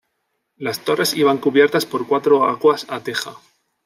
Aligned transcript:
Las 0.57 0.79
torres 0.83 1.13
iban 1.13 1.37
cubiertas 1.37 1.85
por 1.85 2.07
cuatro 2.07 2.45
aguas 2.45 2.87
a 2.89 3.01
teja. 3.01 3.35